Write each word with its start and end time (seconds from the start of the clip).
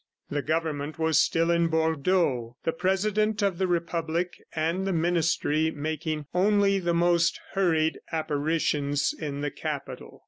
The 0.31 0.41
Government 0.41 0.97
was 0.97 1.19
still 1.19 1.51
in 1.51 1.67
Bordeaux, 1.67 2.57
the 2.63 2.71
President 2.71 3.43
of 3.43 3.59
the 3.59 3.67
Republic 3.67 4.41
and 4.55 4.87
the 4.87 4.93
Ministry 4.93 5.69
making 5.69 6.25
only 6.33 6.79
the 6.79 6.95
most 6.95 7.39
hurried 7.51 7.99
apparitions 8.11 9.13
in 9.13 9.41
the 9.41 9.51
Capital. 9.51 10.19